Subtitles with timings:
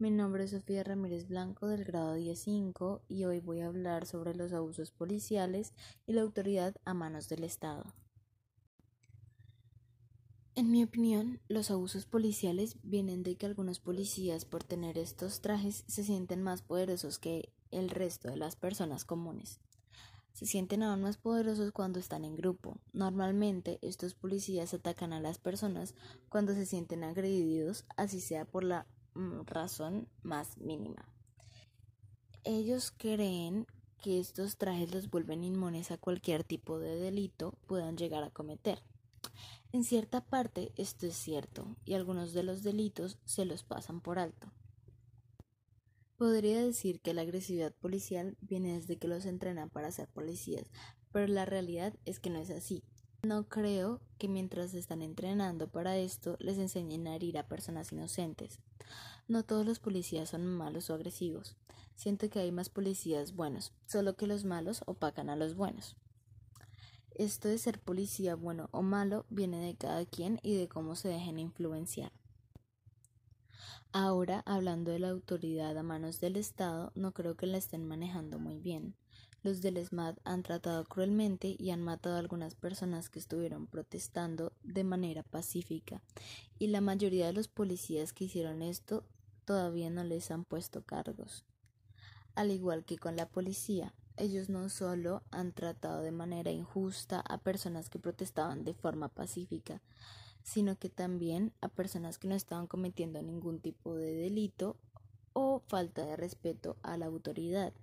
[0.00, 4.32] Mi nombre es Sofía Ramírez Blanco del grado 10.5 y hoy voy a hablar sobre
[4.32, 5.72] los abusos policiales
[6.06, 7.82] y la autoridad a manos del Estado.
[10.54, 15.82] En mi opinión, los abusos policiales vienen de que algunos policías por tener estos trajes
[15.88, 19.58] se sienten más poderosos que el resto de las personas comunes.
[20.32, 22.78] Se sienten aún más poderosos cuando están en grupo.
[22.92, 25.96] Normalmente estos policías atacan a las personas
[26.28, 28.86] cuando se sienten agredidos, así sea por la
[29.46, 31.04] razón más mínima.
[32.44, 33.66] Ellos creen
[34.00, 38.82] que estos trajes los vuelven inmunes a cualquier tipo de delito puedan llegar a cometer.
[39.72, 44.18] En cierta parte esto es cierto y algunos de los delitos se los pasan por
[44.18, 44.52] alto.
[46.16, 50.70] Podría decir que la agresividad policial viene desde que los entrenan para ser policías,
[51.12, 52.82] pero la realidad es que no es así.
[53.22, 58.60] No creo que mientras están entrenando para esto les enseñen a herir a personas inocentes.
[59.26, 61.56] No todos los policías son malos o agresivos.
[61.96, 65.96] Siento que hay más policías buenos, solo que los malos opacan a los buenos.
[67.16, 71.08] Esto de ser policía bueno o malo viene de cada quien y de cómo se
[71.08, 72.12] dejen influenciar.
[73.92, 78.38] Ahora, hablando de la autoridad a manos del Estado, no creo que la estén manejando
[78.38, 78.94] muy bien.
[79.42, 84.52] Los del ESMAD han tratado cruelmente y han matado a algunas personas que estuvieron protestando
[84.62, 86.02] de manera pacífica,
[86.58, 89.04] y la mayoría de los policías que hicieron esto
[89.46, 91.46] todavía no les han puesto cargos.
[92.34, 97.38] Al igual que con la policía, ellos no solo han tratado de manera injusta a
[97.38, 99.80] personas que protestaban de forma pacífica,
[100.48, 104.78] sino que también a personas que no estaban cometiendo ningún tipo de delito
[105.34, 107.74] o falta de respeto a la autoridad.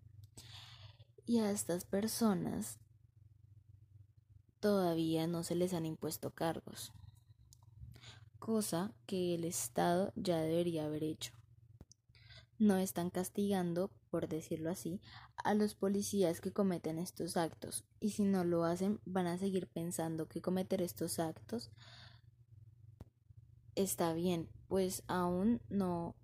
[1.28, 2.80] Y a estas personas
[4.60, 6.92] todavía no se les han impuesto cargos,
[8.40, 11.34] cosa que el Estado ya debería haber hecho
[12.58, 15.02] no están castigando, por decirlo así,
[15.36, 19.68] a los policías que cometen estos actos, y si no lo hacen, van a seguir
[19.68, 21.70] pensando que cometer estos actos
[23.76, 26.16] está bien, pues aún no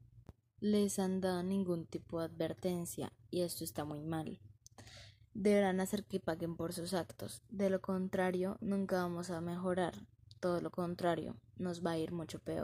[0.59, 4.39] les han dado ningún tipo de advertencia, y esto está muy mal.
[5.34, 9.94] Deberán hacer que paguen por sus actos, de lo contrario, nunca vamos a mejorar,
[10.40, 12.59] todo lo contrario, nos va a ir mucho peor.